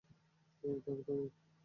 থামো, 0.63 1.01
থামো। 1.05 1.25